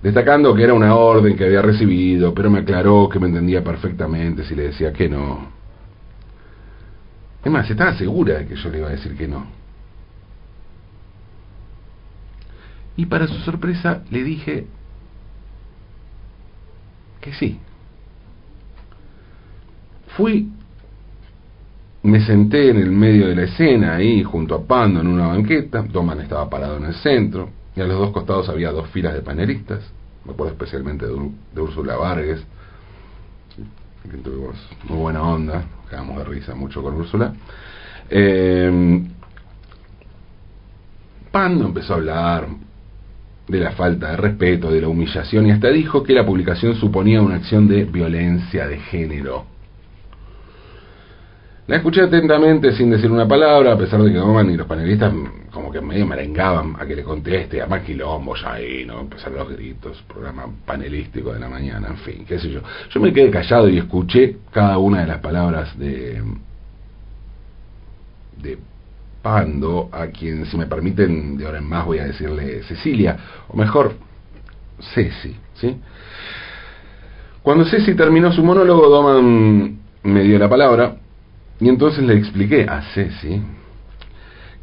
Destacando 0.03 0.53
que 0.53 0.63
era 0.63 0.73
una 0.73 0.93
orden 0.95 1.35
que 1.35 1.45
había 1.45 1.61
recibido, 1.61 2.33
pero 2.33 2.51
me 2.51 2.59
aclaró 2.59 3.09
que 3.09 3.19
me 3.19 3.27
entendía 3.27 3.63
perfectamente 3.63 4.43
si 4.43 4.55
le 4.55 4.63
decía 4.63 4.93
que 4.93 5.09
no. 5.09 5.47
Es 7.43 7.51
más, 7.51 7.69
estaba 7.69 7.97
segura 7.97 8.39
de 8.39 8.47
que 8.47 8.55
yo 8.55 8.69
le 8.69 8.79
iba 8.79 8.87
a 8.87 8.91
decir 8.91 9.15
que 9.15 9.27
no. 9.27 9.45
Y 12.97 13.05
para 13.05 13.27
su 13.27 13.35
sorpresa 13.39 14.03
le 14.11 14.23
dije 14.23 14.67
que 17.27 17.33
sí. 17.33 17.59
Fui, 20.15 20.49
me 22.03 22.21
senté 22.21 22.69
en 22.69 22.77
el 22.77 22.91
medio 22.91 23.27
de 23.27 23.35
la 23.35 23.43
escena, 23.43 23.95
ahí 23.95 24.23
junto 24.23 24.55
a 24.55 24.63
Pando 24.65 25.01
en 25.01 25.07
una 25.07 25.27
banqueta, 25.27 25.81
Doman 25.81 26.21
estaba 26.21 26.49
parado 26.49 26.77
en 26.77 26.85
el 26.85 26.95
centro, 26.95 27.49
y 27.75 27.81
a 27.81 27.83
los 27.85 27.99
dos 27.99 28.11
costados 28.11 28.47
había 28.47 28.71
dos 28.71 28.89
filas 28.89 29.13
de 29.13 29.21
panelistas, 29.21 29.83
me 30.25 30.31
acuerdo 30.31 30.53
especialmente 30.53 31.05
de, 31.05 31.61
Úrsula 31.61 31.97
Vargas, 31.97 32.39
que 34.09 34.17
tuvimos 34.17 34.55
muy 34.87 34.97
buena 34.97 35.21
onda, 35.21 35.65
quedamos 35.89 36.17
de 36.19 36.23
risa 36.23 36.55
mucho 36.55 36.81
con 36.81 36.95
Úrsula. 36.95 37.33
Eh, 38.09 39.01
Pando 41.29 41.65
empezó 41.65 41.93
a 41.93 41.97
hablar 41.97 42.47
de 43.47 43.59
la 43.59 43.71
falta 43.71 44.11
de 44.11 44.17
respeto, 44.17 44.71
de 44.71 44.81
la 44.81 44.89
humillación 44.89 45.47
y 45.47 45.51
hasta 45.51 45.69
dijo 45.69 46.03
que 46.03 46.13
la 46.13 46.25
publicación 46.25 46.75
suponía 46.75 47.21
una 47.21 47.35
acción 47.35 47.67
de 47.67 47.85
violencia 47.85 48.67
de 48.67 48.77
género. 48.79 49.45
La 51.67 51.77
escuché 51.77 52.01
atentamente 52.01 52.71
sin 52.73 52.89
decir 52.89 53.11
una 53.11 53.27
palabra, 53.27 53.73
a 53.73 53.77
pesar 53.77 54.01
de 54.01 54.11
que 54.11 54.19
Oman 54.19 54.49
y 54.49 54.55
los 54.55 54.67
panelistas 54.67 55.13
como 55.51 55.69
que 55.69 55.81
medio 55.81 56.05
merengaban 56.05 56.75
a 56.79 56.85
que 56.85 56.95
le 56.95 57.03
conteste, 57.03 57.61
a 57.61 57.67
más 57.67 57.81
quilombos 57.81 58.41
ahí, 58.45 58.85
¿no? 58.85 59.01
Empezaron 59.01 59.39
los 59.39 59.49
gritos, 59.49 60.01
programa 60.07 60.45
panelístico 60.65 61.33
de 61.33 61.39
la 61.39 61.49
mañana, 61.49 61.89
en 61.89 61.97
fin, 61.97 62.25
qué 62.25 62.39
sé 62.39 62.49
yo. 62.49 62.61
Yo 62.89 63.01
me 63.01 63.11
quedé 63.11 63.29
callado 63.29 63.67
y 63.67 63.79
escuché 63.79 64.37
cada 64.53 64.77
una 64.77 65.01
de 65.01 65.07
las 65.07 65.19
palabras 65.19 65.77
de, 65.77 66.21
de 68.41 68.57
a 69.35 70.07
quien, 70.07 70.45
si 70.45 70.57
me 70.57 70.67
permiten, 70.67 71.37
de 71.37 71.45
ahora 71.45 71.57
en 71.57 71.67
más 71.67 71.85
voy 71.85 71.99
a 71.99 72.05
decirle 72.05 72.63
Cecilia, 72.63 73.17
o 73.47 73.57
mejor, 73.57 73.93
Ceci, 74.93 75.35
¿sí? 75.55 75.77
Cuando 77.41 77.65
Ceci 77.65 77.95
terminó 77.95 78.31
su 78.31 78.43
monólogo, 78.43 78.89
Doman 78.89 79.79
me 80.03 80.21
dio 80.23 80.37
la 80.37 80.49
palabra 80.49 80.97
y 81.59 81.69
entonces 81.69 82.03
le 82.03 82.15
expliqué 82.15 82.65
a 82.69 82.81
Ceci 82.93 83.41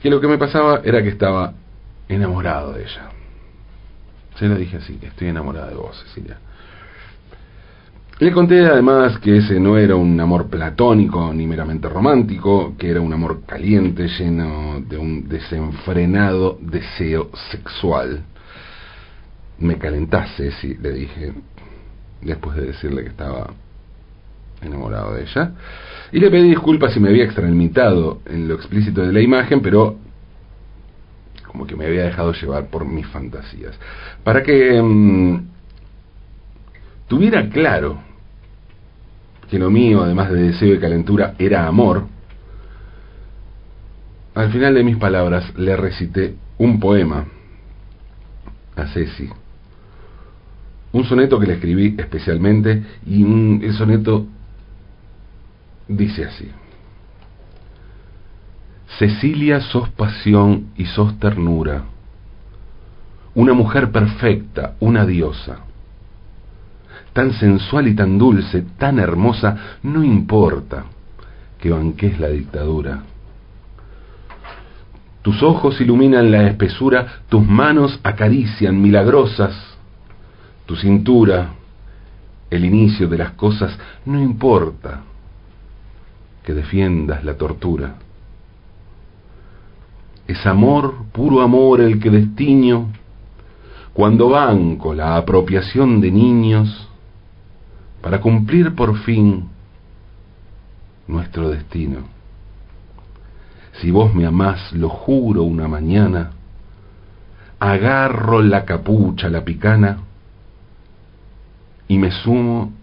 que 0.01 0.11
lo 0.11 0.21
que 0.21 0.29
me 0.29 0.39
pasaba 0.39 0.81
era 0.85 1.03
que 1.03 1.09
estaba 1.09 1.55
enamorado 2.09 2.75
de 2.75 2.83
ella. 2.83 3.11
Se 4.39 4.47
lo 4.47 4.57
dije 4.57 4.79
así, 4.79 4.99
estoy 5.03 5.29
enamorada 5.29 5.69
de 5.69 5.77
vos, 5.77 5.99
Cecilia. 6.05 6.39
Le 8.25 8.33
conté 8.33 8.65
además 8.65 9.19
que 9.19 9.37
ese 9.37 9.61
no 9.61 9.77
era 9.77 9.97
un 9.97 10.19
amor 10.19 10.49
platónico 10.49 11.31
ni 11.35 11.47
meramente 11.47 11.91
romántico, 11.91 12.75
que 12.79 12.89
era 12.89 13.03
un 13.03 13.13
amor 13.13 13.43
caliente, 13.45 14.09
lleno 14.09 14.81
de 14.81 14.97
un 14.97 15.29
desenfrenado 15.29 16.59
deseo 16.63 17.29
sexual. 17.51 18.23
Me 19.59 19.77
calentase, 19.77 20.53
sí, 20.53 20.75
le 20.81 20.93
dije, 20.93 21.35
después 22.23 22.57
de 22.57 22.69
decirle 22.69 23.03
que 23.03 23.11
estaba 23.11 23.51
enamorado 24.63 25.13
de 25.17 25.25
ella. 25.25 25.53
Y 26.11 26.19
le 26.19 26.31
pedí 26.31 26.49
disculpas 26.49 26.95
si 26.95 27.01
me 27.01 27.11
había 27.11 27.25
extrañado 27.25 28.21
en 28.25 28.49
lo 28.49 28.55
explícito 28.55 29.03
de 29.03 29.13
la 29.13 29.21
imagen, 29.21 29.61
pero 29.61 29.97
como 31.47 31.67
que 31.67 31.77
me 31.77 31.85
había 31.85 32.05
dejado 32.05 32.33
llevar 32.33 32.69
por 32.69 32.87
mis 32.87 33.07
fantasías. 33.07 33.79
Para 34.23 34.43
que... 34.43 34.81
Mm, 34.81 35.49
tuviera 37.07 37.51
claro 37.51 38.14
que 39.51 39.59
lo 39.59 39.71
mío, 39.71 40.03
además 40.03 40.31
de 40.31 40.43
deseo 40.43 40.75
y 40.75 40.79
calentura, 40.79 41.35
era 41.39 41.67
amor, 41.67 42.07
al 44.35 44.51
final 44.51 44.75
de 44.75 44.83
mis 44.83 44.97
palabras 44.97 45.57
le 45.57 45.77
recité 45.77 46.35
un 46.59 46.81
poema 46.81 47.27
a 48.77 48.87
Ceci. 48.87 49.31
Un 50.93 51.05
soneto 51.05 51.39
que 51.39 51.47
le 51.47 51.55
escribí 51.55 51.95
especialmente 51.99 52.83
y 53.07 53.23
el 53.65 53.73
soneto 53.75 54.27
dice 55.89 56.25
así. 56.25 56.51
Cecilia, 58.99 59.61
sos 59.61 59.89
pasión 59.91 60.69
y 60.77 60.87
sos 60.87 61.19
ternura, 61.19 61.85
una 63.35 63.53
mujer 63.53 63.91
perfecta, 63.91 64.77
una 64.79 65.05
diosa 65.05 65.59
tan 67.15 67.33
sensual 67.33 67.89
y 67.89 67.95
tan 67.95 68.19
dulce, 68.19 68.63
tan 68.77 68.99
hermosa, 68.99 69.79
no 69.85 70.05
importa 70.05 70.85
que 71.59 71.71
banques 71.71 72.19
la 72.19 72.29
dictadura. 72.29 73.03
Tus 75.23 75.43
ojos 75.43 75.81
iluminan 75.81 76.31
la 76.31 76.49
espesura, 76.49 77.23
tus 77.31 77.47
manos 77.47 77.99
acarician 78.03 78.83
milagrosas, 78.83 79.55
tu 80.67 80.77
cintura, 80.77 81.53
el 82.51 82.65
inicio 82.65 83.09
de 83.09 83.19
las 83.19 83.31
cosas, 83.31 83.79
no 84.05 84.21
importa 84.21 85.01
que 86.45 86.53
defiendas 86.53 87.25
la 87.25 87.35
tortura. 87.35 87.95
Es 90.27 90.45
amor, 90.47 91.07
puro 91.13 91.43
amor 91.43 91.81
el 91.81 92.01
que 92.01 92.11
destiño, 92.11 92.89
cuando 93.93 94.31
banco 94.31 94.93
la 94.93 95.17
apropiación 95.17 96.01
de 96.01 96.11
niños, 96.11 96.89
para 98.05 98.21
cumplir 98.21 98.75
por 98.75 98.99
fin 98.99 99.49
nuestro 101.09 101.49
destino. 101.49 102.01
Si 103.81 103.91
vos 103.91 104.15
me 104.15 104.27
amás, 104.27 104.75
lo 104.75 104.91
juro 104.91 105.45
una 105.45 105.69
mañana, 105.69 106.33
agarro 107.59 108.43
la 108.43 108.67
capucha, 108.67 109.31
la 109.31 109.43
picana, 109.43 110.01
y 111.89 111.97
me 111.97 112.11
sumo 112.11 112.75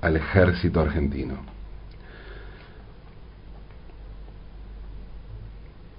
al 0.00 0.16
ejército 0.16 0.80
argentino. 0.80 1.34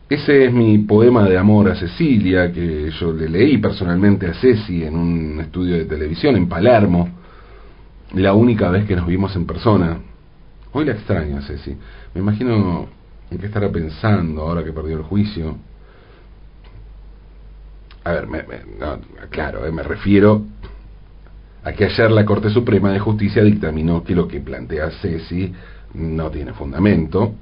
Ese 0.09 0.45
es 0.45 0.51
mi 0.51 0.79
poema 0.79 1.29
de 1.29 1.37
amor 1.37 1.69
a 1.69 1.75
Cecilia, 1.75 2.51
que 2.51 2.89
yo 2.89 3.13
le 3.13 3.29
leí 3.29 3.59
personalmente 3.59 4.25
a 4.25 4.33
Ceci 4.33 4.83
en 4.83 4.95
un 4.95 5.41
estudio 5.41 5.75
de 5.75 5.85
televisión 5.85 6.35
en 6.35 6.49
Palermo, 6.49 7.16
la 8.13 8.33
única 8.33 8.69
vez 8.69 8.85
que 8.85 8.95
nos 8.95 9.07
vimos 9.07 9.35
en 9.35 9.45
persona. 9.45 9.97
Hoy 10.71 10.85
la 10.85 10.93
extraño, 10.93 11.41
Ceci. 11.41 11.75
Me 12.13 12.21
imagino 12.21 12.87
en 13.29 13.37
qué 13.37 13.47
estará 13.47 13.69
pensando 13.69 14.41
ahora 14.41 14.63
que 14.63 14.71
perdió 14.71 14.97
el 14.97 15.03
juicio. 15.03 15.57
A 18.03 18.11
ver, 18.11 18.27
me, 18.27 18.45
claro, 19.29 19.65
eh, 19.65 19.71
me 19.71 19.83
refiero 19.83 20.43
a 21.63 21.73
que 21.73 21.85
ayer 21.85 22.09
la 22.11 22.23
Corte 22.23 22.49
Suprema 22.49 22.91
de 22.91 22.99
Justicia 22.99 23.43
dictaminó 23.43 24.03
que 24.03 24.15
lo 24.15 24.27
que 24.27 24.39
plantea 24.39 24.89
Ceci 25.01 25.53
no 25.93 26.29
tiene 26.29 26.53
fundamento, 26.53 27.35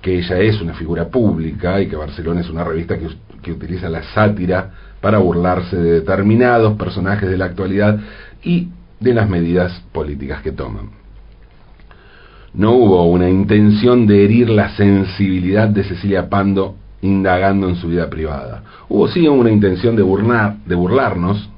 que 0.00 0.18
ella 0.18 0.38
es 0.38 0.60
una 0.60 0.74
figura 0.74 1.08
pública 1.08 1.80
y 1.80 1.86
que 1.86 1.94
Barcelona 1.94 2.40
es 2.40 2.50
una 2.50 2.64
revista 2.64 2.96
que 2.98 3.52
utiliza 3.52 3.88
la 3.88 4.02
sátira 4.02 4.70
para 5.00 5.18
burlarse 5.18 5.76
de 5.76 5.92
determinados 6.00 6.76
personajes 6.76 7.28
de 7.28 7.38
la 7.38 7.44
actualidad 7.44 8.00
y 8.42 8.68
de 9.02 9.14
las 9.14 9.28
medidas 9.28 9.82
políticas 9.92 10.42
que 10.42 10.52
toman. 10.52 10.90
No 12.54 12.72
hubo 12.72 13.04
una 13.04 13.28
intención 13.30 14.06
de 14.06 14.24
herir 14.24 14.50
la 14.50 14.76
sensibilidad 14.76 15.68
de 15.68 15.84
Cecilia 15.84 16.28
Pando 16.28 16.76
indagando 17.00 17.68
en 17.68 17.76
su 17.76 17.88
vida 17.88 18.08
privada. 18.08 18.62
Hubo 18.88 19.08
sí 19.08 19.26
una 19.26 19.50
intención 19.50 19.96
de, 19.96 20.02
de 20.02 20.74
burlarnos 20.74 21.48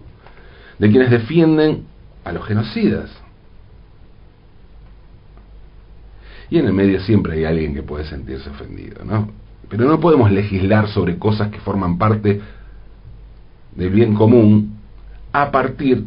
de 0.78 0.90
quienes 0.90 1.10
defienden 1.10 1.84
a 2.24 2.32
los 2.32 2.46
genocidas. 2.46 3.10
Y 6.50 6.58
en 6.58 6.66
el 6.66 6.72
medio 6.72 7.00
siempre 7.00 7.34
hay 7.34 7.44
alguien 7.44 7.74
que 7.74 7.82
puede 7.82 8.04
sentirse 8.04 8.48
ofendido, 8.50 9.04
¿no? 9.04 9.30
Pero 9.68 9.86
no 9.86 9.98
podemos 9.98 10.30
legislar 10.30 10.88
sobre 10.88 11.18
cosas 11.18 11.50
que 11.50 11.58
forman 11.58 11.98
parte 11.98 12.40
del 13.74 13.90
bien 13.90 14.14
común 14.14 14.76
a 15.32 15.50
partir 15.50 16.04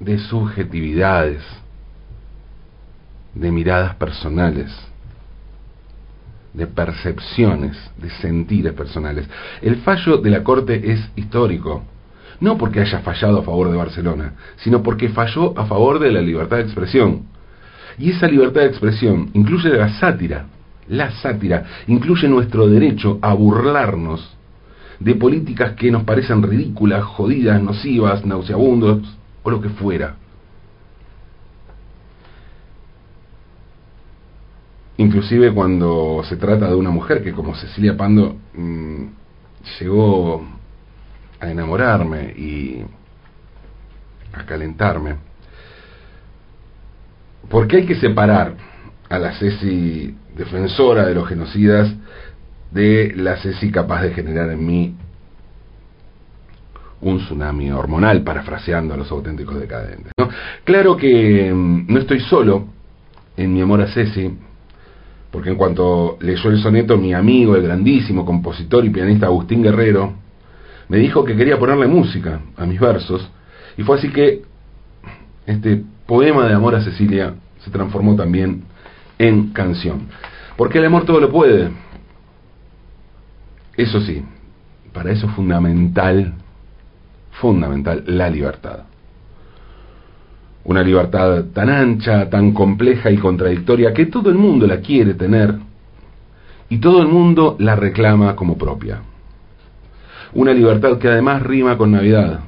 de 0.00 0.18
subjetividades, 0.18 1.42
de 3.34 3.50
miradas 3.50 3.94
personales, 3.96 4.70
de 6.54 6.66
percepciones, 6.66 7.76
de 7.96 8.10
sentires 8.10 8.72
personales. 8.72 9.28
El 9.60 9.76
fallo 9.76 10.18
de 10.18 10.30
la 10.30 10.42
Corte 10.42 10.92
es 10.92 11.10
histórico, 11.16 11.82
no 12.40 12.56
porque 12.56 12.80
haya 12.80 13.00
fallado 13.00 13.40
a 13.40 13.42
favor 13.42 13.70
de 13.70 13.76
Barcelona, 13.76 14.34
sino 14.56 14.82
porque 14.82 15.08
falló 15.08 15.58
a 15.58 15.66
favor 15.66 15.98
de 15.98 16.12
la 16.12 16.20
libertad 16.20 16.58
de 16.58 16.64
expresión. 16.64 17.22
Y 17.98 18.10
esa 18.10 18.28
libertad 18.28 18.60
de 18.60 18.68
expresión 18.68 19.30
incluye 19.34 19.70
la 19.70 19.88
sátira, 19.98 20.46
la 20.86 21.10
sátira 21.10 21.64
incluye 21.88 22.28
nuestro 22.28 22.68
derecho 22.68 23.18
a 23.20 23.34
burlarnos 23.34 24.36
de 25.00 25.14
políticas 25.14 25.72
que 25.72 25.90
nos 25.90 26.04
parecen 26.04 26.42
ridículas, 26.42 27.04
jodidas, 27.04 27.62
nocivas, 27.62 28.24
nauseabundos 28.24 29.17
o 29.42 29.50
lo 29.50 29.60
que 29.60 29.68
fuera. 29.70 30.16
Inclusive 34.96 35.52
cuando 35.54 36.22
se 36.28 36.36
trata 36.36 36.68
de 36.68 36.74
una 36.74 36.90
mujer 36.90 37.22
que 37.22 37.32
como 37.32 37.54
Cecilia 37.54 37.96
Pando 37.96 38.36
mm, 38.54 39.04
llegó 39.78 40.44
a 41.40 41.50
enamorarme 41.50 42.32
y 42.36 42.84
a 44.32 44.44
calentarme. 44.44 45.16
Porque 47.48 47.78
hay 47.78 47.86
que 47.86 47.94
separar 47.94 48.56
a 49.08 49.18
la 49.18 49.38
Ceci 49.38 50.14
defensora 50.36 51.06
de 51.06 51.14
los 51.14 51.28
genocidas 51.28 51.92
de 52.70 53.12
la 53.16 53.36
Ceci 53.36 53.70
capaz 53.70 54.02
de 54.02 54.12
generar 54.12 54.50
en 54.50 54.66
mí 54.66 54.96
un 57.00 57.18
tsunami 57.18 57.70
hormonal, 57.70 58.22
parafraseando 58.22 58.94
a 58.94 58.96
los 58.96 59.10
auténticos 59.10 59.58
decadentes. 59.58 60.12
Claro 60.64 60.96
que 60.96 61.52
mm, 61.52 61.86
no 61.88 61.98
estoy 61.98 62.20
solo 62.20 62.66
en 63.36 63.52
mi 63.52 63.60
amor 63.60 63.80
a 63.80 63.86
Ceci, 63.86 64.30
porque 65.30 65.50
en 65.50 65.56
cuanto 65.56 66.16
leyó 66.20 66.50
el 66.50 66.58
soneto 66.58 66.96
mi 66.96 67.14
amigo, 67.14 67.54
el 67.54 67.62
grandísimo 67.62 68.24
compositor 68.24 68.84
y 68.84 68.90
pianista 68.90 69.26
Agustín 69.26 69.62
Guerrero, 69.62 70.14
me 70.88 70.98
dijo 70.98 71.24
que 71.24 71.36
quería 71.36 71.58
ponerle 71.58 71.86
música 71.86 72.40
a 72.56 72.66
mis 72.66 72.80
versos, 72.80 73.28
y 73.76 73.82
fue 73.82 73.98
así 73.98 74.10
que 74.10 74.42
este 75.46 75.82
poema 76.06 76.48
de 76.48 76.54
amor 76.54 76.74
a 76.74 76.82
Cecilia 76.82 77.34
se 77.60 77.70
transformó 77.70 78.16
también 78.16 78.64
en 79.18 79.50
canción. 79.50 80.08
Porque 80.56 80.78
el 80.78 80.86
amor 80.86 81.04
todo 81.04 81.20
lo 81.20 81.30
puede. 81.30 81.70
Eso 83.76 84.00
sí, 84.00 84.24
para 84.92 85.12
eso 85.12 85.26
es 85.26 85.32
fundamental, 85.34 86.34
fundamental 87.40 88.02
la 88.06 88.28
libertad. 88.28 88.80
Una 90.64 90.82
libertad 90.82 91.44
tan 91.54 91.70
ancha, 91.70 92.28
tan 92.28 92.52
compleja 92.52 93.10
y 93.10 93.16
contradictoria 93.16 93.94
que 93.94 94.06
todo 94.06 94.28
el 94.28 94.36
mundo 94.36 94.66
la 94.66 94.80
quiere 94.80 95.14
tener 95.14 95.54
y 96.68 96.78
todo 96.78 97.00
el 97.00 97.08
mundo 97.08 97.56
la 97.58 97.74
reclama 97.74 98.36
como 98.36 98.58
propia. 98.58 99.00
Una 100.34 100.52
libertad 100.52 100.98
que 100.98 101.08
además 101.08 101.42
rima 101.42 101.78
con 101.78 101.92
Navidad. 101.92 102.40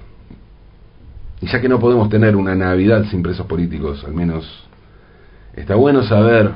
Y 1.41 1.47
ya 1.47 1.61
que 1.61 1.69
no 1.69 1.79
podemos 1.79 2.11
tener 2.11 2.37
una 2.37 2.55
Navidad 2.55 3.05
sin 3.11 3.23
presos 3.23 3.47
políticos, 3.47 4.05
al 4.05 4.13
menos 4.13 4.69
está 5.55 5.75
bueno 5.77 6.03
saber 6.03 6.53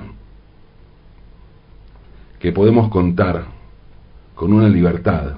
que 2.39 2.53
podemos 2.53 2.91
contar 2.91 3.47
con 4.35 4.53
una 4.53 4.69
libertad, 4.69 5.37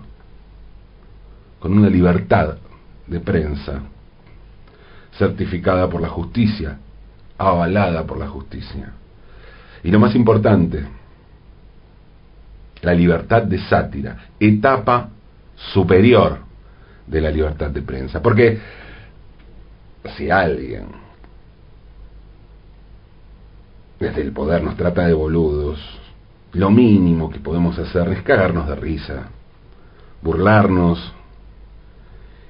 con 1.61 1.79
una 1.79 1.89
libertad 1.89 2.57
de 3.07 3.21
prensa 3.21 3.83
certificada 5.19 5.89
por 5.89 6.01
la 6.01 6.09
justicia, 6.09 6.79
avalada 7.39 8.05
por 8.05 8.19
la 8.19 8.29
justicia. 8.29 8.93
Y 9.83 9.91
lo 9.91 9.99
más 9.99 10.15
importante, 10.15 10.85
la 12.83 12.93
libertad 12.93 13.43
de 13.43 13.59
sátira, 13.59 14.17
etapa 14.39 15.11
superior 15.73 16.39
de 17.07 17.21
la 17.21 17.31
libertad 17.31 17.71
de 17.71 17.83
prensa. 17.83 18.21
Porque 18.21 18.59
si 20.17 20.31
alguien 20.31 20.87
desde 23.99 24.21
el 24.21 24.33
poder 24.33 24.63
nos 24.63 24.77
trata 24.77 25.07
de 25.07 25.15
boludos, 25.15 25.81
lo 26.53 26.71
mínimo 26.71 27.31
que 27.31 27.39
podemos 27.39 27.79
hacer 27.79 28.09
es 28.09 28.23
cagarnos 28.23 28.69
de 28.69 28.77
risa, 28.77 29.29
burlarnos 30.23 31.13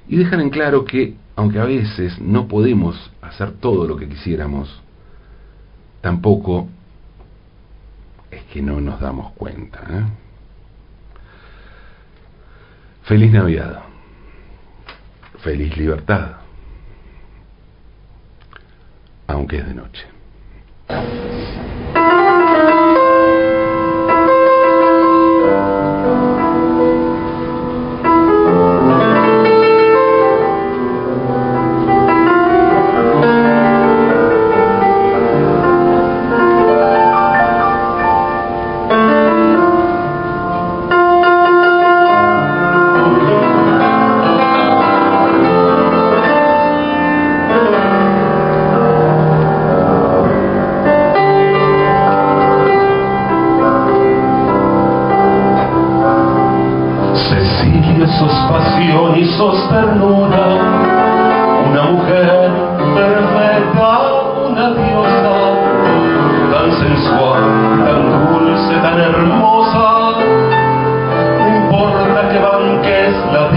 y 0.07 0.17
dejar 0.17 0.39
en 0.39 0.49
claro 0.49 0.85
que 0.85 1.15
aunque 1.35 1.59
a 1.59 1.65
veces 1.65 2.19
no 2.19 2.47
podemos 2.47 3.11
hacer 3.21 3.51
todo 3.59 3.87
lo 3.87 3.95
que 3.95 4.09
quisiéramos, 4.09 4.81
tampoco 6.01 6.67
es 8.31 8.43
que 8.45 8.61
no 8.61 8.81
nos 8.81 8.99
damos 8.99 9.33
cuenta. 9.33 9.79
¿eh? 9.89 10.03
Feliz 13.03 13.31
Navidad, 13.31 13.83
feliz 15.39 15.77
libertad, 15.77 16.37
aunque 19.27 19.57
es 19.57 19.67
de 19.67 19.73
noche. 19.75 20.05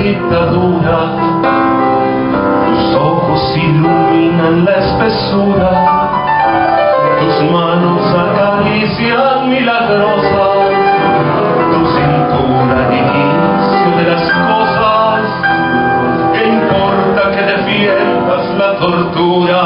dictadura, 0.03 0.99
tus 2.67 2.95
ojos 2.95 3.57
iluminan 3.57 4.65
la 4.65 4.77
espesura, 4.77 5.71
tus 7.21 7.51
manos 7.53 8.03
acarician 8.15 9.51
milagrosa, 9.51 10.45
tu 11.73 11.81
cintura 11.97 12.79
inicio 12.91 13.91
de 13.99 14.05
las 14.11 14.23
cosas, 14.49 15.21
¿qué 16.33 16.49
importa 16.49 17.31
que 17.33 17.43
defiendas 17.43 18.45
la 18.59 18.79
tortura? 18.79 19.61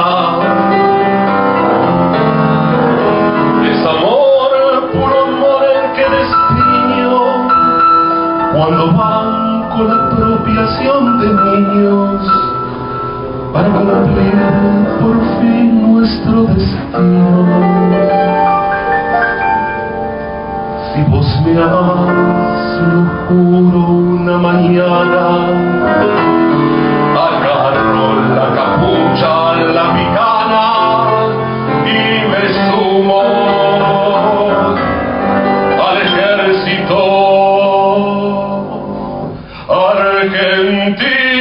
Es 3.71 3.87
amor, 3.87 4.91
puro 4.93 5.25
amor 5.25 5.65
el 5.65 5.93
que 5.93 6.07
destino, 6.17 7.49
cuando 8.53 8.97
va 8.97 9.14
para 13.53 13.69
cumplir 13.71 14.35
por 15.01 15.17
fin 15.41 15.93
nuestro 15.93 16.45
destino. 16.45 17.47
Si 20.93 21.03
vos 21.11 21.27
me 21.45 21.63
amas, 21.63 22.83
lo 22.93 23.03
juro 23.27 23.79
una 23.79 24.39
mañana, 24.39 25.25
agarro 27.27 28.07
la 28.35 28.47
capucha, 28.59 29.55
la 29.73 29.85
picana 29.95 30.67
y 31.87 31.99
me 32.31 32.43
sumo 32.71 33.44
ejército 40.95 41.07
argentino. 41.07 41.34